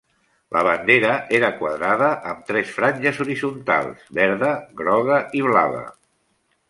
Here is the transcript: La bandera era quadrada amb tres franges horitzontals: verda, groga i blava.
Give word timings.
La 0.55 0.61
bandera 0.67 1.09
era 1.39 1.51
quadrada 1.59 2.07
amb 2.31 2.41
tres 2.47 2.71
franges 2.77 3.21
horitzontals: 3.27 4.09
verda, 4.21 4.51
groga 4.81 5.21
i 5.41 5.45
blava. 5.51 5.85